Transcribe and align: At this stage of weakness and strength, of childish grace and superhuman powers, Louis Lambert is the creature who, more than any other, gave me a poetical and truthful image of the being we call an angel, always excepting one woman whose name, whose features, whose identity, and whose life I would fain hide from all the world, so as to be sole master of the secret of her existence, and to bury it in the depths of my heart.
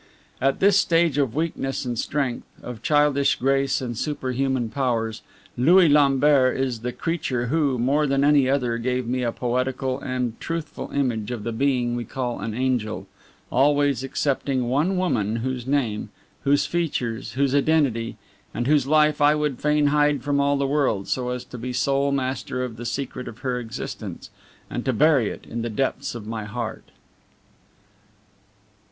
At 0.41 0.59
this 0.59 0.77
stage 0.77 1.19
of 1.19 1.35
weakness 1.35 1.85
and 1.85 1.95
strength, 1.95 2.47
of 2.63 2.81
childish 2.81 3.35
grace 3.35 3.81
and 3.81 3.95
superhuman 3.95 4.69
powers, 4.69 5.21
Louis 5.55 5.87
Lambert 5.89 6.57
is 6.57 6.79
the 6.79 6.91
creature 6.91 7.45
who, 7.53 7.77
more 7.77 8.07
than 8.07 8.23
any 8.23 8.49
other, 8.49 8.79
gave 8.79 9.05
me 9.05 9.21
a 9.21 9.31
poetical 9.31 9.99
and 9.99 10.39
truthful 10.39 10.89
image 10.91 11.29
of 11.29 11.43
the 11.43 11.51
being 11.51 11.95
we 11.95 12.03
call 12.03 12.39
an 12.39 12.55
angel, 12.55 13.05
always 13.51 14.03
excepting 14.03 14.67
one 14.69 14.97
woman 14.97 15.35
whose 15.35 15.67
name, 15.67 16.09
whose 16.45 16.65
features, 16.65 17.33
whose 17.33 17.53
identity, 17.53 18.17
and 18.55 18.65
whose 18.65 18.87
life 18.87 19.21
I 19.21 19.35
would 19.35 19.59
fain 19.61 19.85
hide 19.85 20.23
from 20.23 20.39
all 20.41 20.57
the 20.57 20.65
world, 20.65 21.07
so 21.09 21.29
as 21.29 21.43
to 21.43 21.59
be 21.59 21.73
sole 21.73 22.11
master 22.11 22.63
of 22.63 22.77
the 22.77 22.87
secret 22.87 23.27
of 23.27 23.37
her 23.45 23.59
existence, 23.59 24.31
and 24.67 24.83
to 24.83 24.93
bury 24.93 25.29
it 25.29 25.45
in 25.47 25.61
the 25.61 25.69
depths 25.69 26.15
of 26.15 26.25
my 26.25 26.45
heart. 26.45 26.89